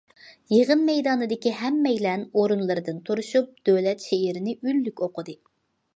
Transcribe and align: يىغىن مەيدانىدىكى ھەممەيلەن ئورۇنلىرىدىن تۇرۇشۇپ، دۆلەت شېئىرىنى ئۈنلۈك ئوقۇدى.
يىغىن 0.53 0.79
مەيدانىدىكى 0.87 1.53
ھەممەيلەن 1.59 2.25
ئورۇنلىرىدىن 2.39 2.99
تۇرۇشۇپ، 3.11 3.53
دۆلەت 3.71 4.05
شېئىرىنى 4.07 4.57
ئۈنلۈك 4.63 5.05
ئوقۇدى. 5.09 5.41